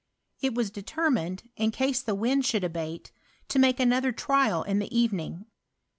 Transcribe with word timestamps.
''It 0.41 0.55
was 0.55 0.71
de 0.71 0.81
termined, 0.81 1.43
in 1.57 1.69
case 1.69 2.01
the 2.01 2.15
wind 2.15 2.43
should 2.43 2.63
abate, 2.63 3.11
to 3.49 3.59
make 3.59 3.79
another 3.79 4.11
trial 4.11 4.63
in 4.63 4.79
the 4.79 4.89
evening. 4.99 5.45